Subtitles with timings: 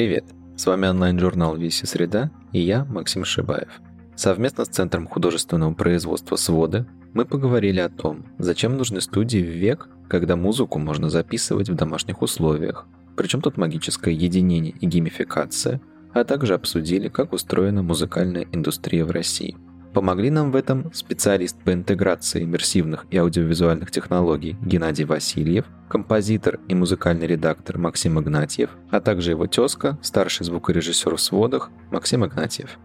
[0.00, 0.24] Привет!
[0.56, 3.82] С вами онлайн-журнал «Виси Среда» и я, Максим Шибаев.
[4.16, 9.90] Совместно с Центром художественного производства «Своды» мы поговорили о том, зачем нужны студии в век,
[10.08, 15.82] когда музыку можно записывать в домашних условиях, причем тут магическое единение и геймификация,
[16.14, 19.54] а также обсудили, как устроена музыкальная индустрия в России–
[19.92, 26.76] Помогли нам в этом специалист по интеграции иммерсивных и аудиовизуальных технологий Геннадий Васильев, композитор и
[26.76, 32.78] музыкальный редактор Максим Игнатьев, а также его тезка, старший звукорежиссер в сводах Максим Игнатьев.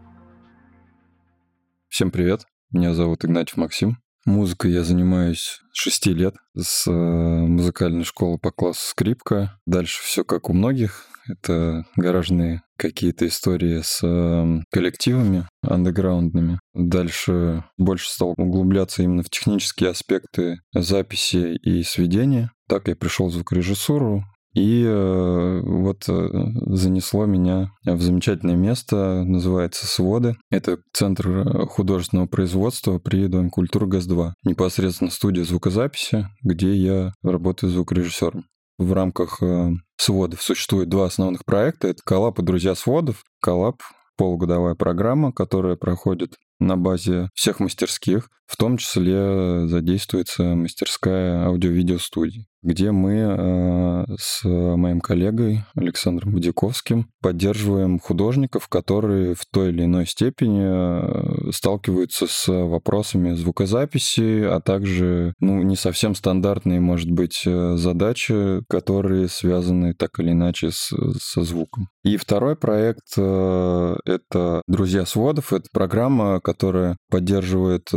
[1.89, 3.99] Всем привет, меня зовут Игнатьев Максим.
[4.25, 9.59] Музыкой я занимаюсь 6 лет с э, музыкальной школы по классу скрипка.
[9.67, 11.05] Дальше все как у многих.
[11.29, 16.59] Это гаражные какие-то истории с э, коллективами андеграундными.
[16.73, 22.51] Дальше больше стал углубляться именно в технические аспекты записи и сведения.
[22.67, 24.23] Так я пришел в звукорежиссуру,
[24.55, 26.29] и э, вот э,
[26.67, 30.37] занесло меня в замечательное место, называется «Своды».
[30.49, 34.31] Это центр э, художественного производства при Доме культуры ГАЗ-2.
[34.45, 38.45] Непосредственно студия звукозаписи, где я работаю звукорежиссером
[38.77, 41.89] в рамках э, сводов существует два основных проекта.
[41.89, 43.23] Это «Коллаб» и «Друзья сводов».
[43.41, 43.81] «Коллаб»—
[44.17, 52.91] полугодовая программа, которая проходит на базе всех мастерских, в том числе задействуется мастерская аудио-видео-студии где
[52.91, 60.63] мы э, с моим коллегой Александром Будяковским поддерживаем художников, которые в той или иной степени
[60.65, 68.63] э, сталкиваются с вопросами звукозаписи, а также ну, не совсем стандартные, может быть, э, задачи,
[68.67, 71.89] которые связаны так или иначе с, со звуком.
[72.03, 75.53] И второй проект— это «Друзья сводов».
[75.53, 77.89] Это программа, которая поддерживает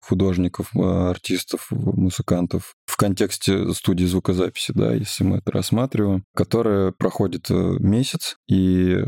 [0.00, 7.76] художников, артистов, музыкантов в контексте студии звукозаписи, да, если мы это рассматриваем, которая проходит э,
[7.78, 9.04] месяц и э,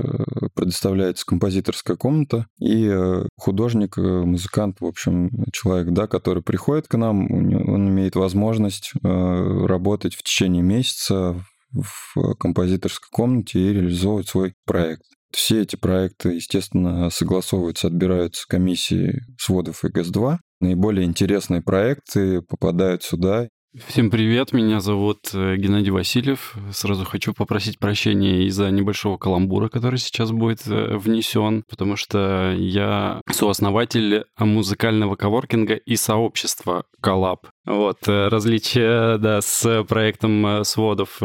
[0.55, 7.33] предоставляется композиторская комната, и э, художник, музыкант, в общем, человек, да, который приходит к нам,
[7.33, 11.43] он имеет возможность работать в течение месяца
[11.73, 15.05] в композиторской комнате и реализовывать свой проект.
[15.31, 20.39] Все эти проекты, естественно, согласовываются, отбираются комиссии сводов и ГЭС-2.
[20.61, 26.57] Наиболее интересные проекты попадают сюда, Всем привет, меня зовут э, Геннадий Васильев.
[26.73, 33.21] Сразу хочу попросить прощения из-за небольшого каламбура, который сейчас будет э, внесен, потому что я
[33.31, 37.49] сооснователь музыкального коворкинга и сообщества Коллаб.
[37.67, 41.21] Вот, э, различие, да, с проектом сводов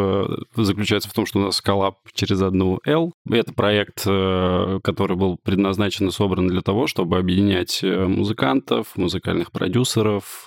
[0.53, 3.13] заключается в том, что у нас коллаб через одну L.
[3.31, 10.45] Это проект, который был предназначен и собран для того, чтобы объединять музыкантов, музыкальных продюсеров,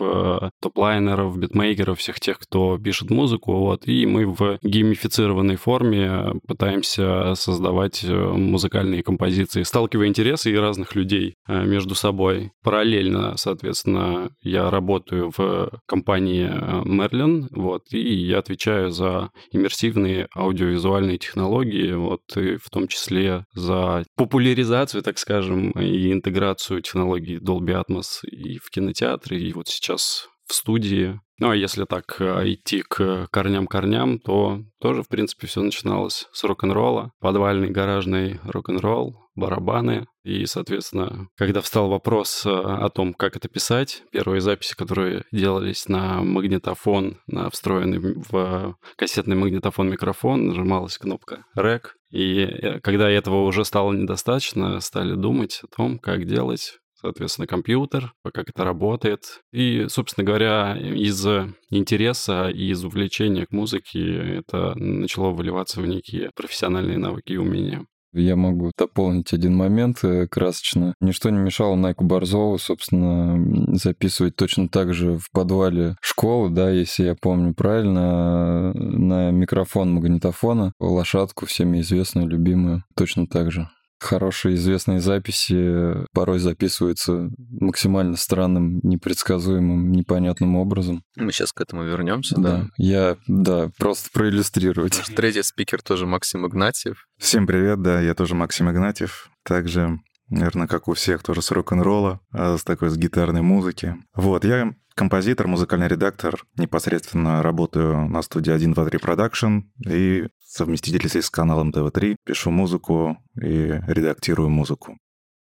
[0.60, 3.52] топлайнеров, битмейкеров, всех тех, кто пишет музыку.
[3.52, 11.34] Вот, и мы в геймифицированной форме пытаемся создавать музыкальные композиции, сталкивая интересы и разных людей
[11.46, 12.50] между собой.
[12.62, 16.48] Параллельно, соответственно, я работаю в компании
[16.84, 24.04] Merlin, вот, и я отвечаю за иммерсивные аудиовизуальные технологии, вот, и в том числе за
[24.16, 30.54] популяризацию, так скажем, и интеграцию технологий Dolby Atmos и в кинотеатре, и вот сейчас в
[30.54, 31.20] студии.
[31.38, 36.44] Ну, а если так э, идти к корням-корням, то тоже, в принципе, все начиналось с
[36.44, 40.06] рок-н-ролла, подвальный гаражный рок-н-ролл, барабаны.
[40.24, 45.88] И, соответственно, когда встал вопрос э, о том, как это писать, первые записи, которые делались
[45.88, 51.82] на магнитофон, на встроенный в кассетный магнитофон микрофон, нажималась кнопка REC.
[52.10, 58.12] И э, когда этого уже стало недостаточно, стали думать о том, как делать соответственно, компьютер,
[58.34, 59.40] как это работает.
[59.52, 61.24] И, собственно говоря, из
[61.70, 67.86] интереса и из увлечения к музыке это начало выливаться в некие профессиональные навыки и умения.
[68.12, 70.94] Я могу дополнить один момент э, красочно.
[71.00, 77.04] Ничто не мешало Найку Борзову, собственно, записывать точно так же в подвале школы, да, если
[77.04, 83.68] я помню правильно, на микрофон магнитофона, лошадку всеми известную, любимую, точно так же
[83.98, 91.02] хорошие известные записи порой записываются максимально странным, непредсказуемым, непонятным образом.
[91.16, 92.42] Мы сейчас к этому вернемся, да?
[92.42, 94.98] Да, я, да, просто проиллюстрировать.
[94.98, 97.06] Наш третий спикер тоже Максим Игнатьев.
[97.18, 99.30] Всем привет, да, я тоже Максим Игнатьев.
[99.44, 99.98] Также
[100.28, 103.96] наверное, как у всех, тоже с рок-н-ролла, а с такой, с гитарной музыки.
[104.14, 111.70] Вот, я композитор, музыкальный редактор, непосредственно работаю на студии 123 Production и совместитель с каналом
[111.70, 114.98] ТВ3, пишу музыку и редактирую музыку.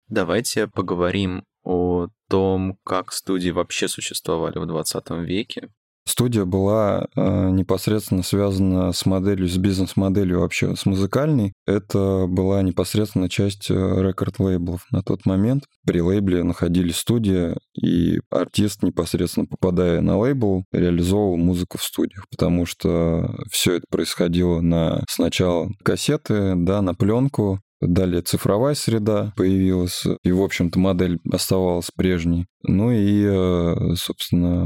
[0.09, 5.71] Давайте поговорим о том, как студии вообще существовали в 20 веке.
[6.09, 11.53] Студия была э, непосредственно связана с моделью, с бизнес-моделью вообще, с музыкальной.
[11.67, 15.65] Это была непосредственно часть рекорд-лейблов на тот момент.
[15.87, 22.65] При лейбле находились студия, и артист непосредственно попадая на лейбл, реализовывал музыку в студиях, потому
[22.65, 30.33] что все это происходило на сначала кассеты, да, на пленку, Далее цифровая среда появилась, и,
[30.33, 32.47] в общем-то, модель оставалась прежней.
[32.63, 34.65] Ну и, э, собственно,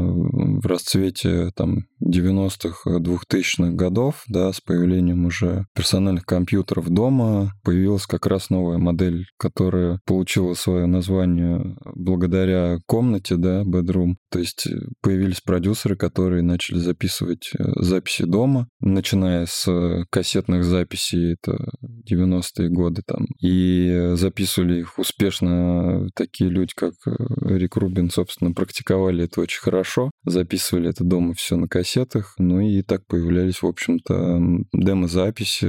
[0.60, 8.26] в расцвете там 90-х, 2000-х годов, да, с появлением уже персональных компьютеров дома, появилась как
[8.26, 14.14] раз новая модель, которая получила свое название благодаря комнате, да, bedroom.
[14.30, 14.70] То есть э,
[15.02, 21.58] появились продюсеры, которые начали записывать э, записи дома, начиная с кассетных записей, это
[22.10, 26.94] 90-е годы там, и записывали их успешно такие люди, как
[27.42, 32.82] Рик Рубин, собственно, практиковали это очень хорошо, записывали это дома все на кассетах, ну и
[32.82, 34.40] так появлялись, в общем-то,
[34.73, 35.67] демо-записи,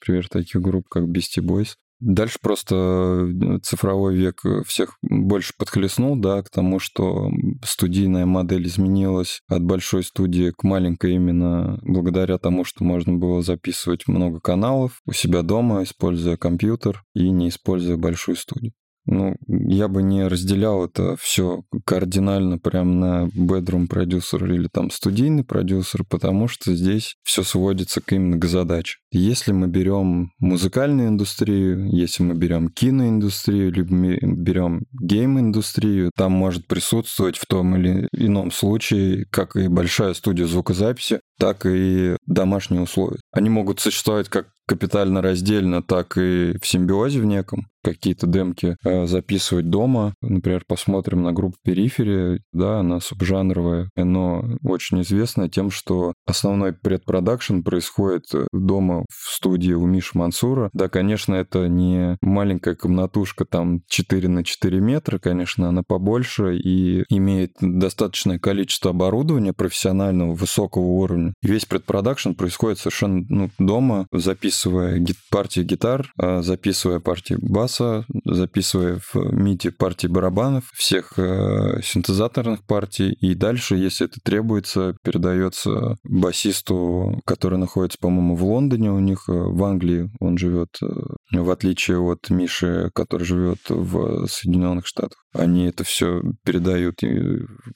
[0.00, 1.74] например, таких групп, как Beastie Boys.
[1.98, 7.30] Дальше просто э, цифровой век всех больше подхлестнул, да, к тому, что
[7.64, 14.08] студийная модель изменилась от большой студии к маленькой именно благодаря тому, что можно было записывать
[14.08, 18.74] много каналов у себя дома, используя компьютер и не используя большую студию.
[19.06, 25.44] Ну, я бы не разделял это все кардинально прям на bedroom продюсер или там студийный
[25.44, 28.98] продюсер, потому что здесь все сводится к именно к задаче.
[29.12, 36.66] Если мы берем музыкальную индустрию, если мы берем киноиндустрию, либо мы берем гейм-индустрию, там может
[36.66, 43.20] присутствовать в том или ином случае, как и большая студия звукозаписи, так и домашние условия.
[43.32, 47.68] Они могут существовать как капитально раздельно, так и в симбиозе в неком.
[47.86, 50.14] Какие-то демки э, записывать дома.
[50.20, 57.60] Например, посмотрим на группу Периферия, да, она субжанровая, но очень известная тем, что основной предпродакшн
[57.60, 60.68] происходит дома в студии у Миши Мансура.
[60.72, 67.04] Да, конечно, это не маленькая комнатушка там 4 на 4 метра, конечно, она побольше и
[67.08, 71.34] имеет достаточное количество оборудования профессионального, высокого уровня.
[71.40, 77.36] Весь предпродакшн происходит совершенно ну, дома, записывая гит партии гитар, а, записывая партии
[77.76, 84.96] баса, записывая в MIDI партии барабанов, всех э, синтезаторных партий, и дальше, если это требуется,
[85.02, 90.86] передается басисту, который находится, по-моему, в Лондоне у них, э, в Англии он живет, э,
[91.32, 95.25] в отличие от Миши, который живет в Соединенных Штатах.
[95.38, 97.00] Они это все передают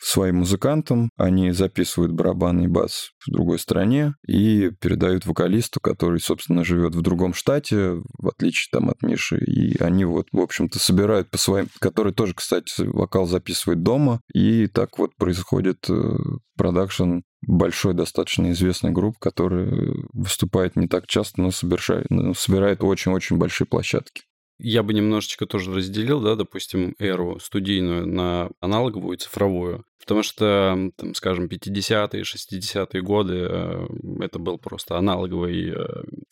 [0.01, 6.65] своим музыкантам, они записывают барабаны и бас в другой стране и передают вокалисту, который, собственно,
[6.65, 11.31] живет в другом штате, в отличие там от Миши, и они вот, в общем-то, собирают
[11.31, 16.17] по своим, который тоже, кстати, вокал записывает дома, и так вот происходит э,
[16.57, 24.23] продакшн большой, достаточно известной группы, которая выступает не так часто, но собирает очень-очень большие площадки.
[24.63, 29.85] Я бы немножечко тоже разделил, да, допустим, эру студийную на аналоговую и цифровую.
[30.01, 33.87] Потому что, там, скажем, 50-е, 60-е годы э,
[34.21, 35.85] это был просто аналоговый э,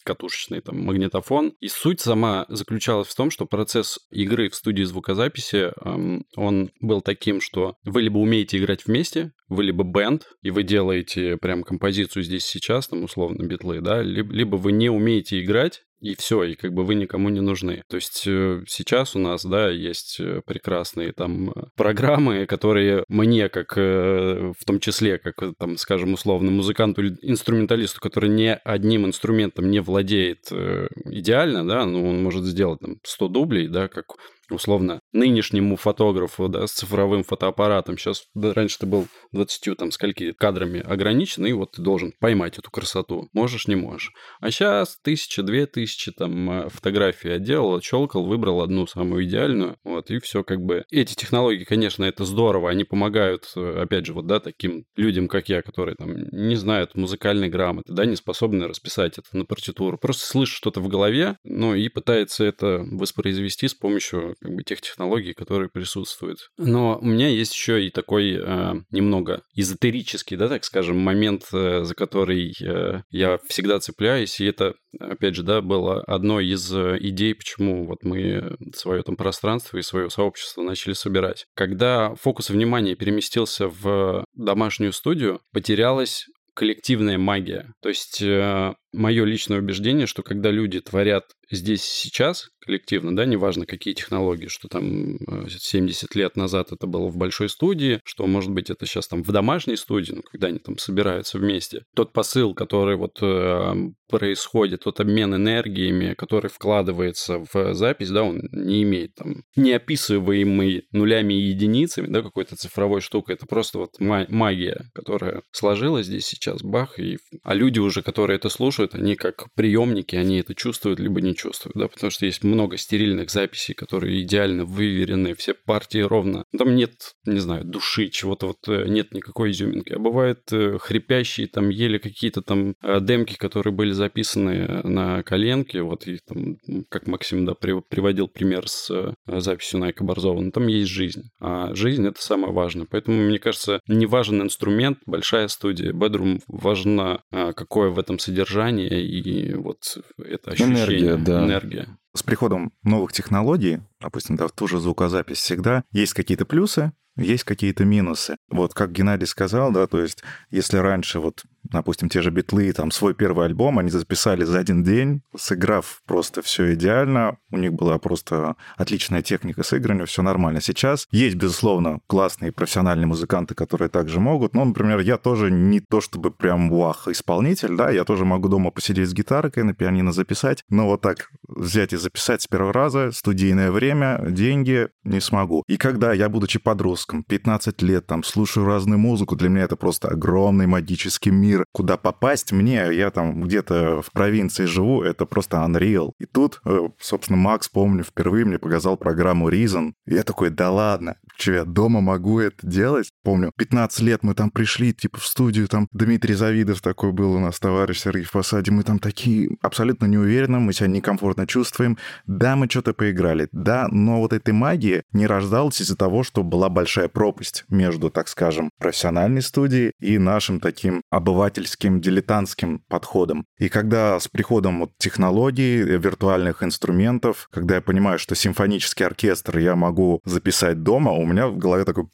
[0.05, 1.53] катушечный там магнитофон.
[1.61, 7.03] И суть сама заключалась в том, что процесс игры в студии звукозаписи, э, он был
[7.03, 12.23] таким, что вы либо умеете играть вместе, вы либо бенд, и вы делаете прям композицию
[12.23, 16.55] здесь сейчас, там условно битлы, да, либо, либо вы не умеете играть, и все, и
[16.55, 17.83] как бы вы никому не нужны.
[17.89, 23.77] То есть э, сейчас у нас, да, есть э, прекрасные там программы, которые мне, как
[23.77, 29.71] э, в том числе, как там, скажем, условно, музыканту или инструменталисту, который не одним инструментом
[29.71, 34.17] не владеет идеально, да, ну, он может сделать там 100 дублей, да, как
[34.51, 40.33] условно, нынешнему фотографу, да, с цифровым фотоаппаратом, сейчас, да, раньше ты был 20, там, скольки
[40.33, 43.29] кадрами ограничен, и вот ты должен поймать эту красоту.
[43.33, 44.13] Можешь, не можешь.
[44.41, 50.11] А сейчас тысяча, две тысячи, там, э, фотографий отделал, щелкал, выбрал одну самую идеальную, вот,
[50.11, 50.85] и все, как бы.
[50.91, 55.49] Эти технологии, конечно, это здорово, они помогают, э, опять же, вот, да, таким людям, как
[55.49, 60.27] я, которые, там, не знают музыкальной грамоты, да, не способны расписать это на партитуру, просто
[60.27, 65.35] слышат что-то в голове, ну, и пытается это воспроизвести с помощью как бы тех технологий,
[65.35, 66.39] которые присутствуют.
[66.57, 71.85] Но у меня есть еще и такой э, немного эзотерический, да, так скажем, момент, э,
[71.85, 76.99] за который э, я всегда цепляюсь, и это, опять же, да, было одной из э,
[77.01, 81.47] идей, почему вот мы свое там пространство и свое сообщество начали собирать.
[81.55, 86.27] Когда фокус внимания переместился в домашнюю студию, потерялась
[86.59, 87.73] коллективная магия.
[87.81, 93.65] То есть э, мое личное убеждение, что когда люди творят здесь сейчас коллективно, да, неважно
[93.65, 95.19] какие технологии, что там
[95.49, 99.23] 70 э, лет назад это было в большой студии, что, может быть, это сейчас там
[99.23, 101.85] в домашней студии, ну, когда они там собираются вместе.
[101.95, 103.75] Тот посыл, который вот э,
[104.09, 111.35] происходит, тот обмен энергиями, который вкладывается в запись, да, он не имеет там неописываемый нулями
[111.35, 113.37] и единицами, да, какой-то цифровой штукой.
[113.37, 117.19] Это просто вот магия, которая сложилась здесь сейчас, бах, и...
[117.43, 121.77] а люди уже, которые это слушают, они как приемники, они это чувствуют, либо не чувствуют,
[121.77, 126.45] да, потому что есть много стерильных записей, которые идеально выверены, все партии ровно.
[126.57, 126.93] Там нет,
[127.25, 129.93] не знаю, души, чего-то вот э, нет никакой изюминки.
[129.93, 135.83] А бывает э, хрипящие, там еле какие-то там э, демки, которые были записаны на коленке,
[135.83, 136.57] вот и там,
[136.89, 141.23] как Максим, да, приводил пример с записью Найка Борзова, но там есть жизнь.
[141.41, 142.87] А жизнь— это самое важное.
[142.91, 145.93] Поэтому, мне кажется, не важен инструмент, большая студия.
[145.93, 150.85] Bedroom важна какое в этом содержание и вот это ощущение.
[150.85, 151.45] Энергия, да.
[151.45, 151.99] Энергия.
[152.15, 157.45] С приходом новых технологий, допустим, да, в ту же звукозапись всегда есть какие-то плюсы, есть
[157.45, 158.37] какие-то минусы.
[158.49, 162.91] Вот как Геннадий сказал, да, то есть если раньше вот допустим, те же битлы, там,
[162.91, 167.39] свой первый альбом они записали за один день, сыграв просто все идеально.
[167.51, 170.61] У них была просто отличная техника сыграния, все нормально.
[170.61, 174.55] Сейчас есть, безусловно, классные профессиональные музыканты, которые также могут.
[174.55, 178.71] Но, например, я тоже не то чтобы прям вах исполнитель, да, я тоже могу дома
[178.71, 183.11] посидеть с гитаркой, на пианино записать, но вот так взять и записать с первого раза,
[183.13, 185.65] студийное время, деньги не смогу.
[185.67, 190.09] И когда я, будучи подростком, 15 лет, там, слушаю разную музыку, для меня это просто
[190.09, 195.59] огромный магический мир, мир, куда попасть мне, я там где-то в провинции живу, это просто
[195.59, 196.13] unreal.
[196.19, 199.93] И тут, э, собственно, Макс, помню, впервые мне показал программу Reason.
[200.07, 203.11] И я такой, да ладно, что я дома могу это делать?
[203.23, 207.39] Помню, 15 лет мы там пришли, типа, в студию, там Дмитрий Завидов такой был у
[207.39, 211.99] нас, товарищ Сергей в посаде, мы там такие абсолютно неуверенно, мы себя некомфортно чувствуем.
[212.27, 216.69] Да, мы что-то поиграли, да, но вот этой магии не рождалась из-за того, что была
[216.69, 223.47] большая пропасть между, так скажем, профессиональной студией и нашим таким обывательским обывательским, дилетантским подходом.
[223.59, 229.77] И когда с приходом вот технологий, виртуальных инструментов, когда я понимаю, что симфонический оркестр я
[229.77, 232.07] могу записать дома, у меня в голове такой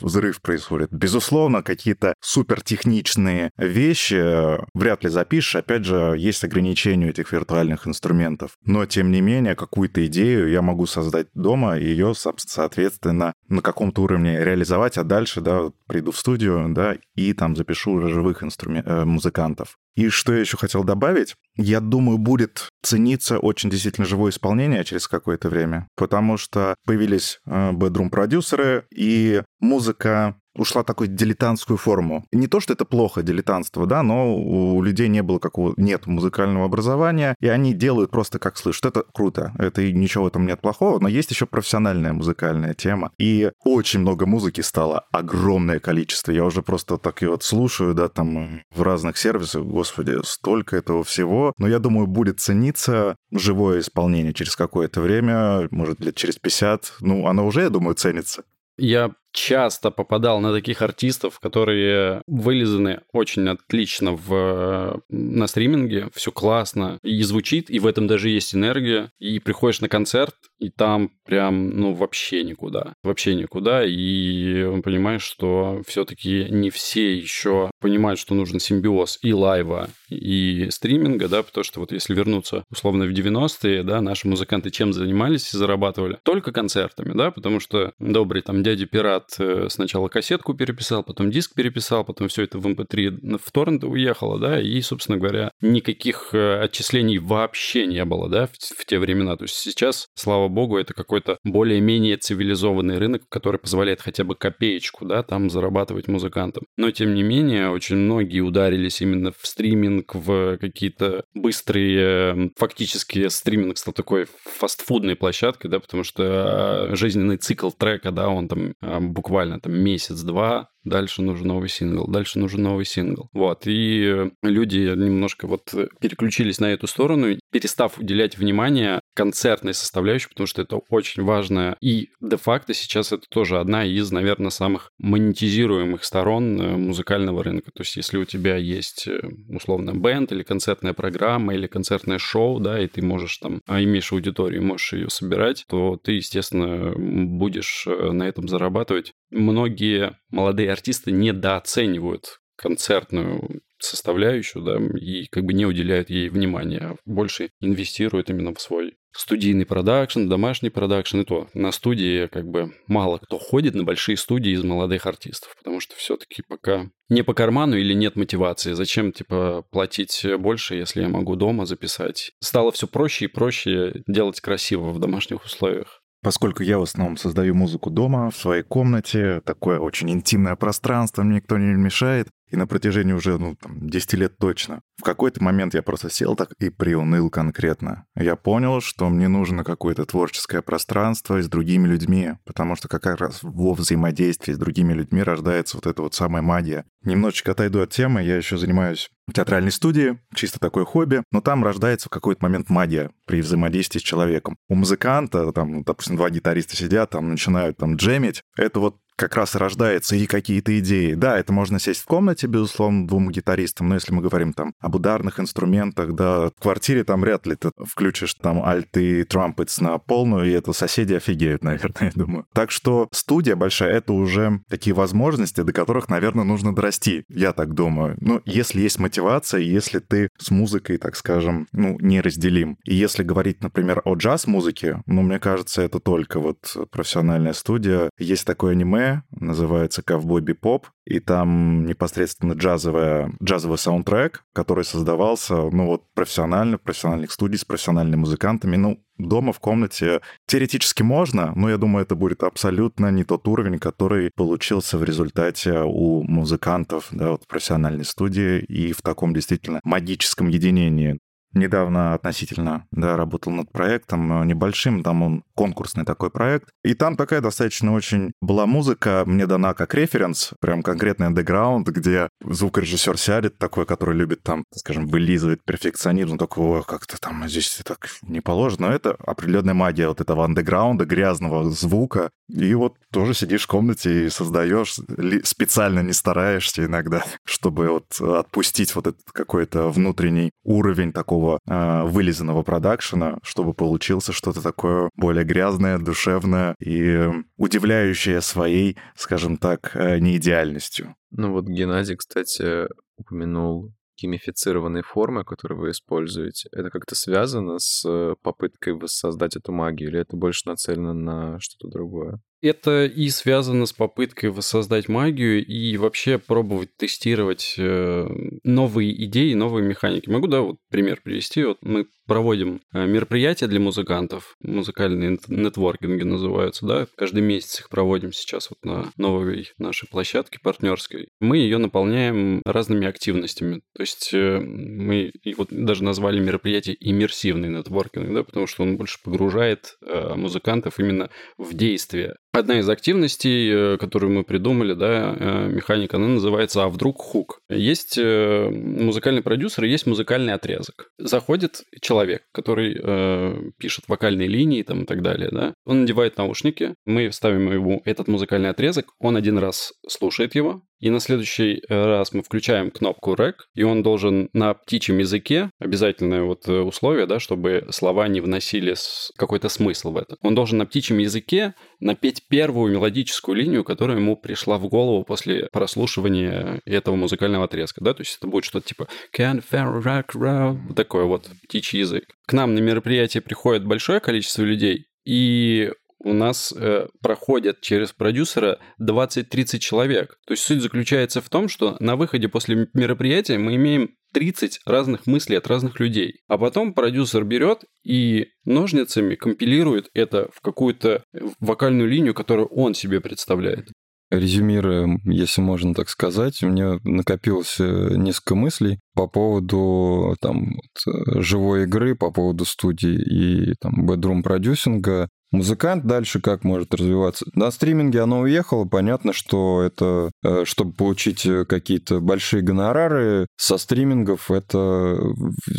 [0.00, 0.92] взрыв происходит.
[0.92, 5.56] Безусловно, какие-то супертехничные вещи э, вряд ли запишешь.
[5.56, 8.52] Опять же, есть ограничения этих виртуальных инструментов.
[8.64, 14.02] Но, тем не менее, какую-то идею я могу создать дома, и ее, соответственно, на каком-то
[14.02, 18.71] уровне реализовать, а дальше, да, приду в студию, да, и там запишу уже живых инструментов
[18.71, 19.76] э, музыкантов.
[19.94, 21.34] И что я еще хотел добавить?
[21.56, 27.72] Я думаю, будет цениться очень действительно живое исполнение через какое-то время, потому что появились э,
[27.72, 32.24] бедрум-продюсеры, и музыка ушла такой дилетантскую форму.
[32.32, 36.64] Не то, что это плохо, дилетантство, да, но у людей не было какого нет музыкального
[36.64, 38.86] образования, и они делают просто как слышат.
[38.86, 43.12] Это круто, это и ничего в этом нет плохого, но есть еще профессиональная музыкальная тема.
[43.18, 46.32] И очень много музыки стало, огромное количество.
[46.32, 51.04] Я уже просто так и вот слушаю, да, там в разных сервисах, господи, столько этого
[51.04, 51.52] всего.
[51.58, 56.94] Но я думаю, будет цениться живое исполнение через какое-то время, может, лет через 50.
[57.00, 58.44] Ну, оно уже, я думаю, ценится.
[58.78, 66.98] Я часто попадал на таких артистов, которые вылизаны очень отлично в, на стриминге, все классно
[67.02, 71.70] и звучит, и в этом даже есть энергия, и приходишь на концерт, и там прям,
[71.70, 78.60] ну, вообще никуда, вообще никуда, и понимаешь, что все-таки не все еще понимают, что нужен
[78.60, 84.00] симбиоз и лайва, и стриминга, да, потому что вот если вернуться условно в 90-е, да,
[84.00, 86.18] наши музыканты чем занимались и зарабатывали?
[86.22, 91.30] Только концертами, да, потому что добрый там дядя Пират брат э, сначала кассетку переписал, потом
[91.30, 95.52] диск переписал, потом все это в MP3 эм в торрент уехало, да, и, собственно говоря,
[95.60, 99.36] никаких э, отчислений вообще не было, да, в, в те времена.
[99.36, 105.04] То есть сейчас, слава богу, это какой-то более-менее цивилизованный рынок, который позволяет хотя бы копеечку,
[105.04, 106.64] да, там зарабатывать музыкантам.
[106.76, 113.78] Но, тем не менее, очень многие ударились именно в стриминг, в какие-то быстрые, фактически стриминг
[113.78, 118.74] стал такой фастфудной площадкой, да, потому что а, жизненный цикл трека, да, он там
[119.12, 123.28] буквально там месяц-два дальше нужен новый сингл, дальше нужен новый сингл.
[123.32, 130.46] Вот, и люди немножко вот переключились на эту сторону, перестав уделять внимание концертной составляющей, потому
[130.46, 131.76] что это очень важно.
[131.80, 137.70] И де-факто сейчас это тоже одна из, наверное, самых монетизируемых сторон э, музыкального рынка.
[137.72, 142.60] То есть если у тебя есть э, условно бенд или концертная программа или концертное шоу,
[142.60, 147.86] да, и ты можешь там, а имеешь аудиторию, можешь ее собирать, то ты, естественно, будешь
[147.86, 149.12] э, на этом зарабатывать.
[149.32, 156.96] Многие молодые артисты недооценивают концертную составляющую, да, и как бы не уделяют ей внимания, а
[157.04, 162.74] больше инвестируют именно в свой студийный продакшн, домашний продакшн, и то на студии как бы
[162.86, 167.34] мало кто ходит на большие студии из молодых артистов, потому что все-таки пока не по
[167.34, 168.72] карману или нет мотивации.
[168.72, 172.32] Зачем, типа, платить больше, если я могу дома записать?
[172.40, 176.01] Стало все проще и проще делать красиво в домашних условиях.
[176.22, 181.36] Поскольку я в основном создаю музыку дома, в своей комнате, такое очень интимное пространство, мне
[181.36, 184.82] никто не мешает, и на протяжении уже, ну, там, 10 лет точно.
[184.98, 188.04] В какой-то момент я просто сел так и приуныл конкретно.
[188.14, 193.40] Я понял, что мне нужно какое-то творческое пространство с другими людьми, потому что как раз
[193.42, 196.84] во взаимодействии с другими людьми рождается вот эта вот самая магия.
[197.04, 201.64] Немножечко отойду от темы, я еще занимаюсь в театральной студии, чисто такое хобби, но там
[201.64, 204.56] рождается в какой-то момент магия при взаимодействии с человеком.
[204.68, 209.54] У музыканта, там, допустим, два гитариста сидят, там, начинают там джемить, это вот как раз
[209.54, 211.14] рождается и какие-то идеи.
[211.14, 214.94] Да, это можно сесть в комнате, безусловно, двум гитаристам, но если мы говорим там об
[214.94, 219.98] ударных инструментах, да, в квартире там вряд ли ты включишь там альты и трампетс на
[219.98, 222.46] полную, и это соседи офигеют, наверное, я думаю.
[222.52, 227.74] Так что студия большая— это уже такие возможности, до которых, наверное, нужно дорасти, я так
[227.74, 228.16] думаю.
[228.20, 232.76] Ну, если есть мотивация, если ты с музыкой, так скажем, ну, неразделим.
[232.84, 238.10] И если говорить, например, о джаз-музыке, ну, мне кажется, это только вот профессиональная студия.
[238.18, 245.86] Есть такое аниме, называется «Ковбой Бипоп», и там непосредственно джазовая, джазовый саундтрек, который создавался, ну
[245.86, 248.76] вот, профессионально, в профессиональных студий с профессиональными музыкантами.
[248.76, 253.78] Ну, дома в комнате теоретически можно, но я думаю, это будет абсолютно не тот уровень,
[253.78, 259.80] который получился в результате у музыкантов да, вот в профессиональной студии и в таком действительно
[259.84, 261.18] магическом единении
[261.54, 266.70] недавно относительно, да, работал над проектом э, небольшим, там он конкурсный такой проект.
[266.84, 272.28] И там такая достаточно очень была музыка, мне дана как референс, прям конкретный андеграунд, где
[272.44, 278.40] звукорежиссер сядет такой, который любит там, скажем, вылизывает перфекционизм, такого как-то там здесь так не
[278.40, 278.88] положено.
[278.88, 282.30] Но это определенная магия вот этого андеграунда, грязного звука.
[282.48, 284.96] И вот тоже сидишь в комнате и создаешь,
[285.44, 292.04] специально не стараешься иногда, чтобы вот отпустить вот этот какой-то внутренний уровень такого такого э,
[292.04, 300.18] вылизанного продакшена, чтобы получился что-то такое более грязное, душевное и удивляющее своей, скажем так, э,
[300.18, 301.14] неидеальностью.
[301.30, 308.34] Ну вот Геннадий, кстати, упомянул геймифицированные формы, которые вы используете, это как-то связано с э,
[308.42, 312.40] попыткой воссоздать эту магию, или это больше нацелено на что-то другое?
[312.62, 318.28] Это и связано с попыткой воссоздать магию и вообще пробовать тестировать э,
[318.62, 320.30] новые идеи, новые механики.
[320.30, 321.64] Могу, да, вот пример привести.
[321.64, 328.32] Вот мы проводим э, мероприятия для музыкантов, музыкальные нетворкинги называются, да, каждый месяц их проводим
[328.32, 331.30] сейчас вот на новой нашей площадке партнерской.
[331.40, 333.82] Мы ее наполняем разными активностями.
[333.96, 339.18] То есть э, мы вот даже назвали мероприятие иммерсивный нетворкинг, да, потому что он больше
[339.24, 339.96] погружает
[340.36, 342.36] музыкантов именно в действие.
[342.54, 347.60] Одна из активностей, э, которую мы придумали, да, э, механика, она называется «А вдруг хук?».
[347.70, 351.10] Есть э, музыкальный продюсер и есть музыкальный отрезок.
[351.16, 355.72] Заходит человек, который э, пишет вокальные линии там, и так далее, да.
[355.86, 361.10] Он надевает наушники, мы ставим ему этот музыкальный отрезок, он один раз слушает его, и
[361.10, 366.44] на следующий э, раз мы включаем кнопку REC, и он должен на птичьем языке, обязательное
[366.44, 368.94] вот э, условие, да, чтобы слова не вносили
[369.36, 370.36] какой-то смысл в это.
[370.42, 375.68] Он должен на птичьем языке напеть первую мелодическую линию, которая ему пришла в голову после
[375.72, 381.50] прослушивания этого музыкального отрезка, да, то есть это будет что-то типа Can round, такой вот
[381.64, 382.26] птичий язык.
[382.46, 385.92] К нам на мероприятие приходит большое количество людей, и
[386.24, 390.38] у нас э, проходят через продюсера 20-30 человек.
[390.46, 395.26] То есть суть заключается в том, что на выходе после мероприятия мы имеем 30 разных
[395.26, 396.40] мыслей от разных людей.
[396.48, 401.24] А потом продюсер берет и ножницами компилирует это в какую-то
[401.60, 403.88] вокальную линию, которую он себе представляет.
[404.30, 411.42] Резюмируя, если можно так сказать, у меня накопилось э, несколько мыслей по поводу там, вот,
[411.44, 415.28] живой игры, по поводу студии и там, бедрум продюсинга.
[415.52, 417.44] Музыкант дальше как может развиваться?
[417.54, 423.76] На стриминге оно уехало, понятно, что это, э, чтобы получить э, какие-то большие гонорары со
[423.76, 425.18] стримингов, это,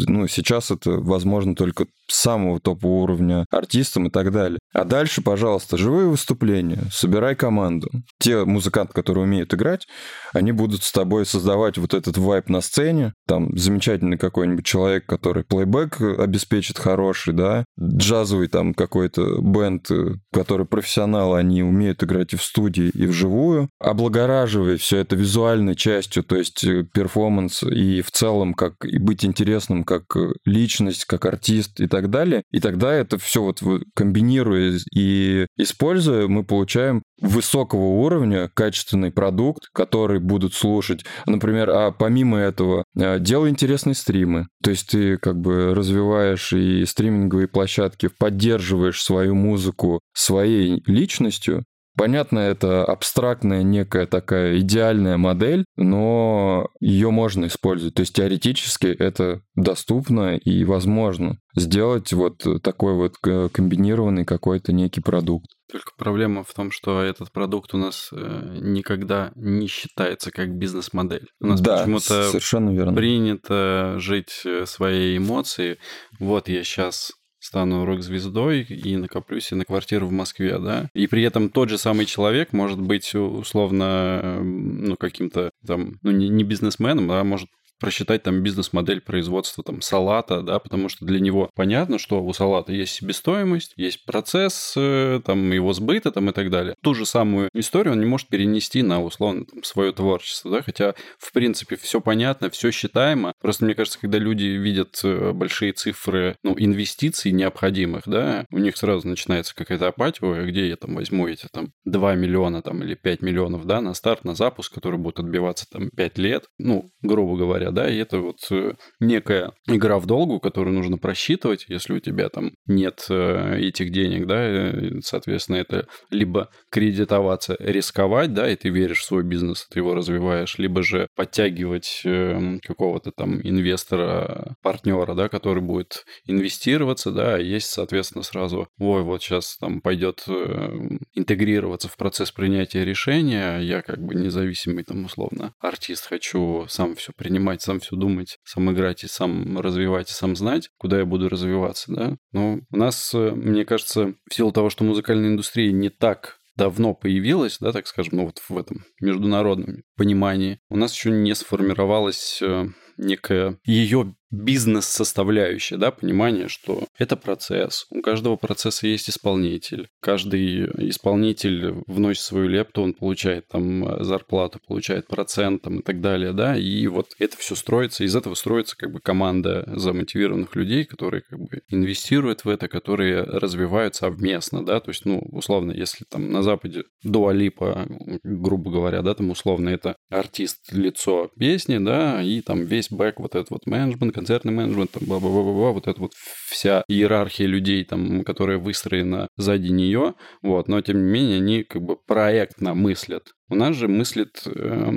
[0.08, 4.60] ну, сейчас это возможно только самого топового уровня артистам и так далее.
[4.74, 7.90] А дальше, пожалуйста, живые выступления, собирай команду.
[8.24, 9.86] Те музыканты, которые умеют играть,
[10.34, 13.14] они будут с тобой создавать вот этот вайп на сцене.
[13.28, 19.90] Там замечательный какой-нибудь человек, который плейбэк обеспечит хороший, да, джазовый там какой-то бенд,
[20.32, 26.24] который профессионалы, они умеют играть и в студии, и вживую, облагораживая все это визуальной частью,
[26.24, 31.82] то есть э, перформанс и в целом как и быть интересным как личность, как артист
[31.82, 32.44] и так далее.
[32.52, 33.62] И тогда это все вот
[33.94, 38.13] комбинируя и используя, мы получаем высокого уровня
[38.54, 41.06] качественный продукт, который будут слушать.
[41.26, 44.48] Например, а помимо этого, э, делай интересные стримы.
[44.62, 51.64] То есть ты как бы развиваешь и стриминговые площадки, поддерживаешь свою музыку своей личностью,
[51.96, 57.94] Понятно, это абстрактная некая такая идеальная модель, но ее можно использовать.
[57.94, 65.46] То есть теоретически это доступно и возможно сделать вот такой вот комбинированный какой-то некий продукт.
[65.72, 71.30] Только проблема в том, что этот продукт у нас э, никогда не считается как бизнес-модель.
[71.40, 72.94] У нас да, почему-то совершенно верно.
[72.94, 75.80] принято жить э, своей эмоцией.
[76.20, 80.90] Вот я сейчас стану рок-звездой и накоплю себе на квартиру в Москве, да.
[80.94, 86.30] И при этом тот же самый человек может быть условно, ну, каким-то там, ну, не,
[86.30, 87.50] не бизнесменом, а может
[87.84, 92.72] просчитать там бизнес-модель производства там салата, да, потому что для него понятно, что у салата
[92.72, 96.76] есть себестоимость, есть процесс э, там его сбыта там и так далее.
[96.82, 100.96] Ту же самую историю он не может перенести на условно там, свое творчество, да, хотя
[101.20, 103.34] в принципе все понятно, все считаемо.
[103.42, 108.78] Просто мне кажется, когда люди видят э, большие цифры, ну, инвестиций необходимых, да, у них
[108.78, 113.22] сразу начинается какая-то апатия, где я там возьму эти там 2 миллиона там или 5
[113.22, 117.73] миллионов, да, на старт, на запуск, который будет отбиваться там 5 лет, ну, грубо говоря,
[117.74, 122.30] да, и это вот э, некая игра в долгу, которую нужно просчитывать, если у тебя
[122.30, 129.00] там нет э, этих денег, да, соответственно, это либо кредитоваться, рисковать, да, и ты веришь
[129.00, 135.30] в свой бизнес, ты его развиваешь, либо же подтягивать эм, какого-то там инвестора, партнера, да,
[135.30, 141.98] который будет инвестироваться, да, есть, соответственно, сразу, ой, вот сейчас там пойдет эм, интегрироваться в
[141.98, 147.80] процесс принятия решения, я как бы независимый там условно артист, хочу сам все принимать, сам
[147.80, 152.18] все думать, сам играть и сам развивать, и сам знать, куда я буду развиваться, да.
[152.32, 156.94] Но у нас, э, мне кажется, в силу того, что музыкальная индустрия не так давно
[156.94, 162.40] появилась, да, так скажем, ну вот в этом международном понимании, у нас еще не сформировалась
[162.42, 167.86] э, некая ее бизнес-составляющая, да, понимание, что это процесс.
[167.92, 169.88] У каждого процесса есть исполнитель.
[170.02, 176.34] Каждый исполнитель вносит свою лепту, он получает там зарплату, получает процент там, и так далее,
[176.34, 181.22] да, и вот это все строится, из этого строится как бы команда замотивированных людей, которые
[181.22, 186.32] как бы инвестируют в это, которые развивают совместно, да, то есть, ну, условно, если там
[186.32, 187.88] на Западе Дуалипа,
[188.24, 193.36] грубо говоря, да, там условно это артист, лицо песни, да, и там весь бэк, вот
[193.36, 196.14] этот вот менеджмент, концертный менеджмент, там, бла -бла -бла -бла, вот эта вот
[196.50, 201.82] вся иерархия людей, там, которая выстроена сзади нее, вот, но тем не менее они как
[201.82, 203.34] бы проектно мыслят.
[203.50, 204.90] У нас же мыслят э,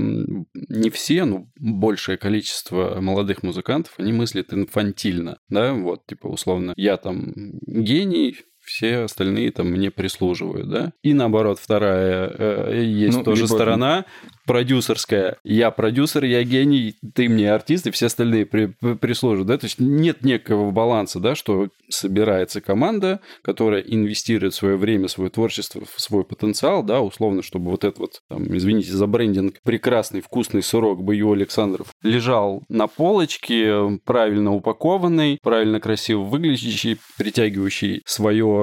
[0.68, 6.96] не все, но большее количество молодых музыкантов, они мыслят инфантильно, да, вот, типа, условно, я
[6.96, 7.32] там
[7.66, 8.36] гений,
[8.66, 10.92] все остальные там мне прислуживают, да.
[11.02, 13.54] И наоборот, вторая э, есть ну, тоже либо...
[13.54, 14.04] сторона
[14.46, 15.38] продюсерская.
[15.44, 19.58] Я продюсер, я гений, ты мне артист, и все остальные при, при, прислуживают, да.
[19.58, 25.82] То есть нет некого баланса, да, что собирается команда, которая инвестирует свое время, свое творчество,
[25.96, 31.02] свой потенциал, да, условно, чтобы вот этот вот, там, извините за брендинг, прекрасный вкусный сырок
[31.02, 38.55] Бою Александров лежал на полочке, правильно упакованный, правильно красиво выглядящий, притягивающий свое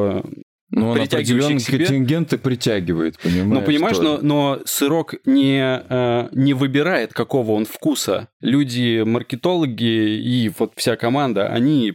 [0.76, 3.62] ну, он определенные контингенты притягивает, понимаешь?
[3.62, 8.30] Ну, понимаешь, но, но сырок не, э, не выбирает, какого он вкуса.
[8.42, 11.94] Люди, маркетологи и вот вся команда, они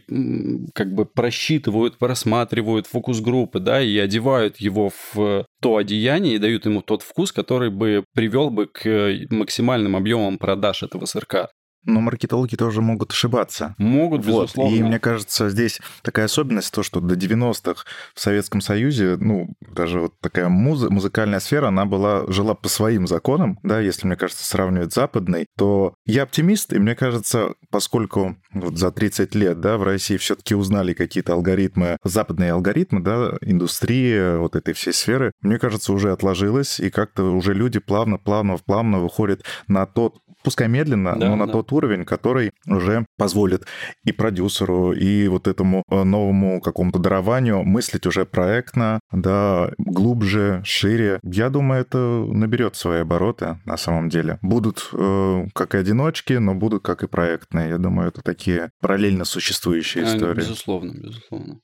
[0.73, 6.81] как бы просчитывают, просматривают фокус-группы, да, и одевают его в то одеяние и дают ему
[6.81, 11.49] тот вкус, который бы привел бы к максимальным объемам продаж этого сырка.
[11.85, 13.75] Но маркетологи тоже могут ошибаться.
[13.77, 14.75] Могут, безусловно.
[14.75, 20.01] И мне кажется, здесь такая особенность, то, что до 90-х в Советском Союзе, ну, даже
[20.01, 24.45] вот такая муз- музыкальная сфера, она была, жила по своим законам, да, если, мне кажется,
[24.45, 29.77] сравнивать с западной, то я оптимист, и мне кажется, поскольку вот за 30 лет, да,
[29.77, 35.57] в России все-таки узнали какие-то алгоритмы, западные алгоритмы, да, индустрии, вот этой всей сферы, мне
[35.57, 41.35] кажется, уже отложилось, и как-то уже люди плавно-плавно-плавно выходят на тот пускай медленно, Да, но
[41.35, 41.53] на да.
[41.53, 43.65] тот уровень, который уже позволит
[44.05, 51.19] и продюсеру, и вот этому э, новому какому-то дарованию мыслить уже проектно, да, глубже, шире.
[51.23, 54.39] Я думаю, это наберет свои обороты на самом деле.
[54.41, 57.69] Будут э, как и одиночки, но будут как и проектные.
[57.69, 60.39] Я думаю, это такие параллельно существующие А, истории.
[60.39, 61.59] Безусловно, безусловно.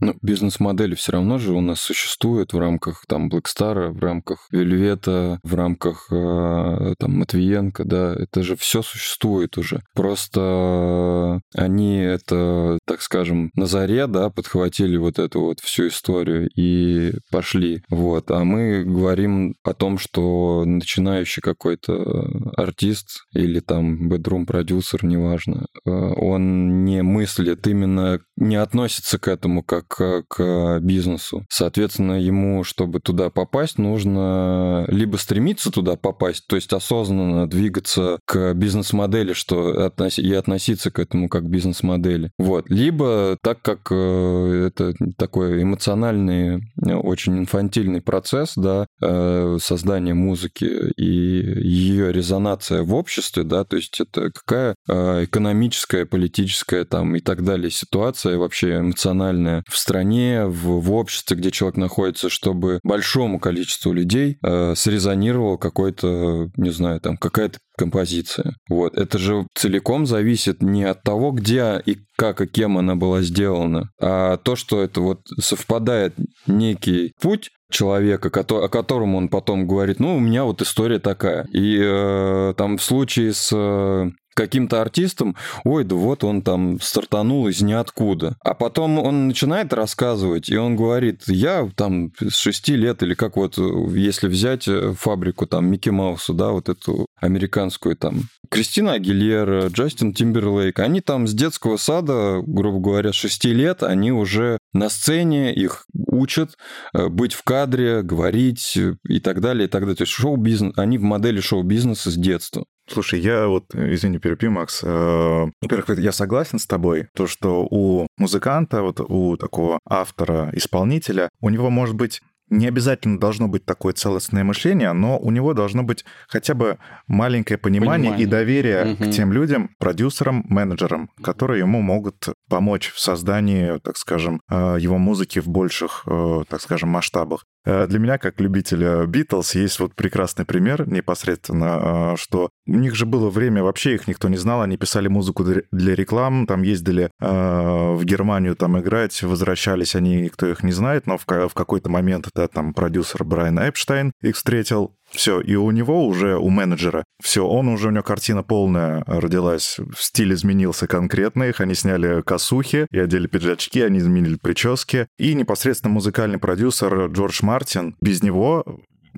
[0.00, 5.40] Ну, бизнес-модели все равно же у нас существуют в рамках там Blackstar, в рамках Вельвета,
[5.42, 9.82] в рамках э, там Матвиенко, да, это же все существует уже.
[9.94, 17.14] Просто они это, так скажем, на заре, да, подхватили вот эту вот всю историю и
[17.30, 17.82] пошли.
[17.88, 18.30] Вот.
[18.30, 26.84] А мы говорим о том, что начинающий какой-то артист или там бедрум-продюсер, неважно, э, он
[26.84, 31.44] не мыслит именно, не относится к этому как к, к бизнесу.
[31.48, 38.54] Соответственно, ему, чтобы туда попасть, нужно либо стремиться туда попасть, то есть осознанно двигаться к
[38.54, 42.30] бизнес-модели, что и относиться к этому как к бизнес-модели.
[42.38, 42.68] Вот.
[42.68, 50.92] Либо так как э, это такой эмоциональный, э, очень инфантильный процесс, да, э, создания музыки
[50.96, 57.20] и ее резонация в обществе, да, то есть это какая э, экономическая, политическая там и
[57.20, 63.38] так далее ситуация вообще эмоциональная в стране, в, в обществе, где человек находится, чтобы большому
[63.38, 68.54] количеству людей э, срезонировал какой-то, не знаю, там какая-то композиция.
[68.68, 68.96] Вот.
[68.96, 73.90] Это же целиком зависит не от того, где и как и кем она была сделана,
[74.00, 76.14] а то, что это вот совпадает
[76.46, 81.46] некий путь человека, о котором он потом говорит, ну, у меня вот история такая.
[81.52, 87.48] И э, там в случае с э, каким-то артистом, ой, да вот он там стартанул
[87.48, 88.36] из ниоткуда.
[88.44, 93.36] А потом он начинает рассказывать, и он говорит, я там с 6 лет, или как
[93.36, 99.66] вот, если взять э, фабрику там Микки Маусу, да, вот эту американскую там, Кристина Агилера,
[99.66, 105.52] Джастин Тимберлейк, они там с детского сада, грубо говоря, 6 лет, они уже на сцене,
[105.52, 106.56] их учат
[106.94, 109.96] э, быть в кадре, говорить э, и так далее, и так далее.
[109.96, 112.64] То есть шоу-бизнес, они в модели шоу-бизнеса с детства.
[112.90, 114.80] Слушай, я вот, извини, перепью, Макс.
[114.82, 121.28] э, Во-первых, я согласен с тобой, то, что у музыканта, вот у такого автора, исполнителя,
[121.40, 125.82] у него может быть не обязательно должно быть такое целостное мышление, но у него должно
[125.82, 128.26] быть хотя бы маленькое понимание, Понимание.
[128.26, 128.96] и доверие Мгм.
[128.96, 134.96] к тем людям, продюсерам, менеджерам, которые ему могут помочь в создании, так скажем, э, его
[134.96, 137.44] музыки в больших, э, так скажем, масштабах.
[137.68, 142.94] Э, Для меня, как любителя Битлз, есть вот прекрасный пример непосредственно, э, что у них
[142.94, 147.10] же было время, вообще их никто не знал, они писали музыку для- реклам, там ездили
[147.20, 152.28] э, в Германию там играть, возвращались они, никто их не знает, но в какой-то момент
[152.34, 157.46] да, там продюсер Брайан Эпштейн их встретил, все, и у него уже, у менеджера, все,
[157.46, 162.98] он уже, у него картина полная родилась, стиль изменился конкретно, их они сняли косухи и
[162.98, 168.64] одели пиджачки, они изменили прически, и непосредственно музыкальный продюсер Джордж Мартин, без него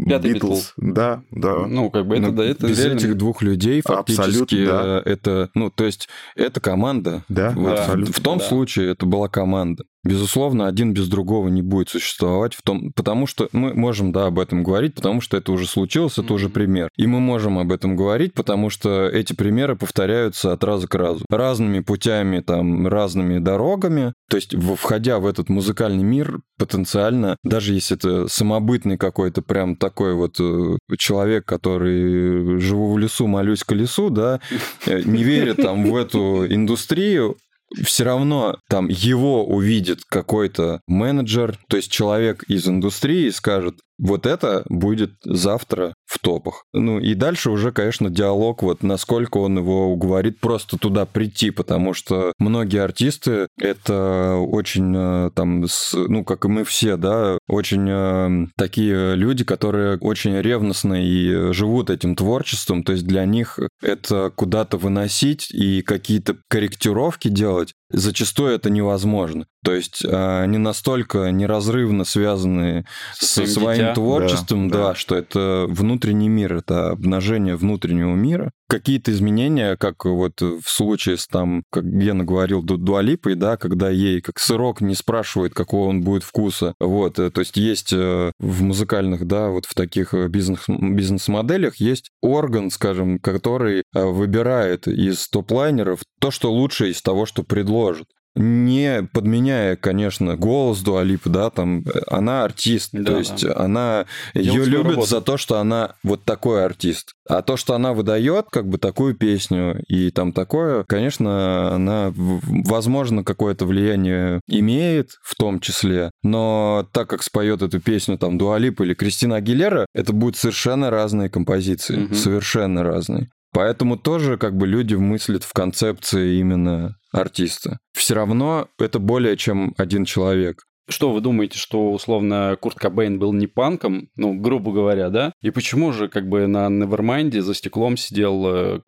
[0.07, 1.67] Пятый Битлз, да, да.
[1.67, 5.03] Ну, как бы это, Ну, да, это без реально- этих двух людей фактически Абсолютно, да.
[5.05, 7.25] это, ну, то есть это команда.
[7.29, 8.15] Да, Вот в- абсолютно.
[8.15, 8.45] В том да.
[8.45, 9.85] случае это была команда.
[10.03, 14.39] Безусловно, один без другого не будет существовать, в том, потому что мы можем, да, об
[14.39, 16.55] этом говорить, потому что это уже случилось, это уже Мгм.
[16.55, 16.89] пример.
[16.97, 21.25] И мы можем об этом говорить, потому что эти примеры повторяются от раза к разу.
[21.29, 24.15] Разными путями, там, разными дорогами.
[24.29, 30.15] То есть, входя в этот музыкальный мир, потенциально, даже если это самобытный какой-то прям такой
[30.15, 34.41] вот э, человек, который живу в лесу, молюсь колесу, да,
[34.87, 37.37] э, не верит там в эту индустрию,
[37.83, 44.65] все равно там его увидит какой-то менеджер, то есть человек из индустрии скажет, вот это
[44.69, 46.65] будет завтра в топах.
[46.73, 51.95] Ну и дальше уже, конечно, диалог, вот насколько он его уговорит просто туда прийти, потому
[51.95, 57.89] что многие артисты это очень э, там, с- ну как и мы все, да, очень
[57.89, 64.31] э, такие люди, которые очень ревностно и живут этим творчеством, то есть для них это
[64.35, 69.47] куда-то выносить и какие-то корректировки делать, зачастую это невозможно.
[69.65, 73.95] То есть э, они настолько неразрывно связаны Со своим дитя.
[73.95, 74.95] творчеством, Да, да, да.
[74.95, 78.53] что это внутренний мир, это обнажение внутреннего мира.
[78.71, 83.91] Какие-то изменения, как вот в случае с там, как Гена говорил, Ду- Дуалипой, да, когда
[83.91, 86.75] ей как сырок не спрашивает, какого он будет вкуса.
[86.79, 91.77] Вот, э, то есть есть э, в музыкальных, да, вот в таких э, бизнес, бизнес-моделях
[91.77, 98.07] есть орган, скажем, который выбирает из топ-лайнеров то, что лучше из того, что предложит.
[98.37, 103.57] Не подменяя, конечно, голос Дуалипа, да, там, она артист, да, то есть да.
[103.57, 105.09] она, ее любят работу.
[105.09, 107.13] за то, что она вот такой артист.
[107.29, 113.25] А то, что она выдает, как бы, такую песню и там такое, конечно, она, возможно,
[113.25, 118.95] какое-то влияние имеет в том числе, но так как споет эту песню там Дуалип или
[118.95, 122.15] Кристина Агилера, это будут совершенно разные композиции, угу.
[122.15, 123.29] совершенно разные.
[123.53, 127.79] Поэтому тоже как бы люди мыслят в концепции именно артиста.
[127.93, 130.65] Все равно это более чем один человек.
[130.89, 135.33] Что вы думаете, что условно Курт Кобейн был не панком, ну, грубо говоря, да?
[135.41, 138.81] И почему же как бы на Nevermind за стеклом сидел э,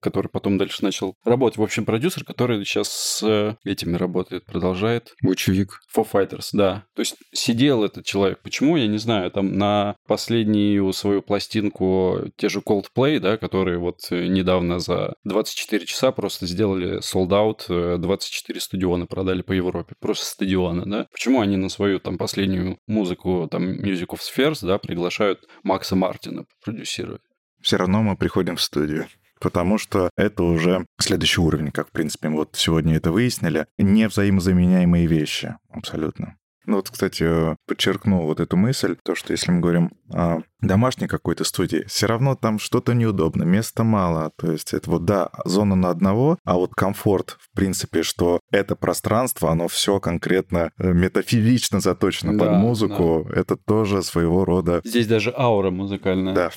[0.00, 1.58] который потом дальше начал работать?
[1.58, 5.14] В общем, продюсер, который сейчас с э, этими работает, продолжает.
[5.22, 5.80] Бучевик.
[5.94, 6.84] Foo Fighters, да.
[6.94, 8.40] То есть сидел этот человек.
[8.42, 9.30] Почему, я не знаю.
[9.30, 15.84] Там на последнюю свою пластинку те же Coldplay, да, которые вот э, недавно за 24
[15.86, 19.94] часа просто сделали sold out, 24 стадиона продали по Европе.
[20.00, 21.06] Просто стадион Дилана, да?
[21.12, 26.44] Почему они на свою там последнюю музыку, там, Music of Spheres, да, приглашают Макса Мартина
[26.64, 27.22] продюсировать?
[27.60, 29.06] Все равно мы приходим в студию
[29.40, 33.66] потому что это уже следующий уровень, как, в принципе, вот сегодня это выяснили.
[33.78, 36.36] Не взаимозаменяемые вещи, абсолютно.
[36.70, 41.44] Ну вот, кстати, подчеркнул вот эту мысль, то, что если мы говорим о домашней какой-то
[41.44, 44.30] студии, все равно там что-то неудобно, места мало.
[44.36, 48.76] То есть это вот, да, зона на одного, а вот комфорт, в принципе, что это
[48.76, 53.40] пространство, оно все конкретно э, метафизично заточено да, под музыку, да.
[53.40, 54.80] это тоже своего рода...
[54.84, 56.34] Здесь даже аура музыкальная.
[56.34, 56.50] Да.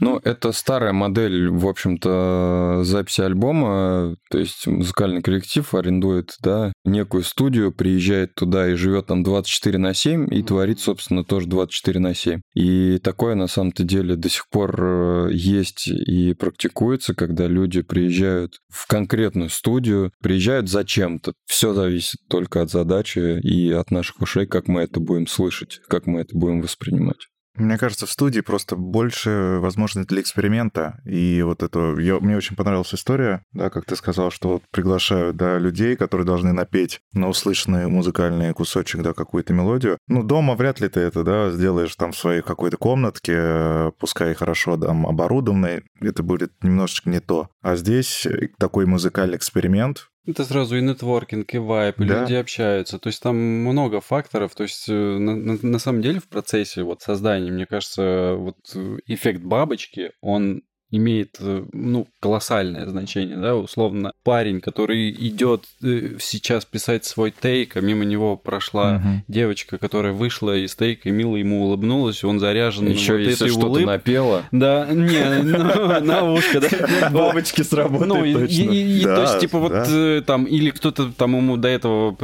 [0.00, 7.22] Ну, это старая модель, в общем-то, записи альбома, то есть музыкальный коллектив арендует, да, некую
[7.22, 12.14] студию, приезжает туда и живет там 24 на 7 и творит, собственно, тоже 24 на
[12.14, 12.40] 7.
[12.54, 18.58] И такое на самом-то деле до сих пор э, есть и практикуется, когда люди приезжают
[18.68, 21.32] в конкретную студию, приезжают зачем-то.
[21.46, 26.06] Все зависит только от задачи и от наших ушей, как мы это будем слышать, как
[26.06, 27.31] мы это будем воспринимать.
[27.54, 31.00] Мне кажется, в студии просто больше возможностей для эксперимента.
[31.04, 31.96] И вот это...
[31.98, 36.26] Я, мне очень понравилась история, да, как ты сказал, что вот приглашают, да, людей, которые
[36.26, 39.98] должны напеть на услышанный музыкальный кусочек, да, какую-то мелодию.
[40.08, 44.76] Ну, дома вряд ли ты это, да, сделаешь там в своей какой-то комнатке, пускай хорошо
[44.76, 47.50] там оборудованной, это будет немножечко не то.
[47.60, 48.26] А здесь
[48.58, 52.20] такой музыкальный эксперимент, это сразу и нетворкинг, и вайп, и да.
[52.22, 52.98] люди общаются.
[52.98, 54.54] То есть там много факторов.
[54.54, 58.56] То есть э, на, на, на самом деле в процессе вот создания, мне кажется, вот
[58.74, 64.12] э, эффект бабочки, он имеет, э, ну, колоссальное значение, да, условно.
[64.22, 69.22] Парень, который идет э, сейчас писать свой тейк, а мимо него прошла угу.
[69.26, 73.66] девочка, которая вышла из тейка и мило ему улыбнулась, он заряжен Еще вот если что-то
[73.66, 73.86] улыб...
[73.86, 74.44] напела.
[74.52, 77.10] Да, не, ну, на ушко, да.
[77.10, 82.14] Бабочки сработают Ну, то есть, типа, вот э, там, или кто-то там ему до этого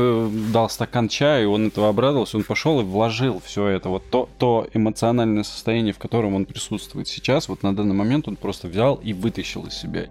[0.53, 4.29] дал стакан чая, и он этого обрадовался, он пошел и вложил все это, вот то,
[4.39, 8.69] то эмоциональное состояние, в котором он присутствует сейчас, вот на данный момент он просто просто
[8.69, 10.09] взял и вытащил из себя.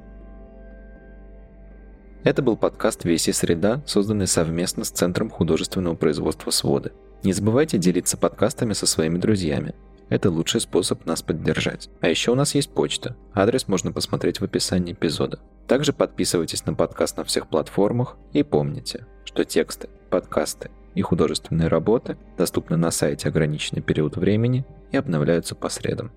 [2.24, 6.94] Это был подкаст «Веси среда», созданный совместно с Центром художественного производства «Своды».
[7.24, 9.74] Не забывайте делиться подкастами со своими друзьями.
[10.10, 11.90] Это лучший способ нас поддержать.
[12.00, 13.18] А еще у нас есть почта.
[13.34, 15.40] Адрес можно посмотреть в описании эпизода.
[15.68, 22.18] Также подписывайтесь на подкаст на всех платформах и помните, что тексты, подкасты и художественные работы
[22.38, 26.12] доступны на сайте ограниченный период времени и обновляются по средам.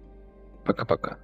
[0.65, 1.19] Пока-пока.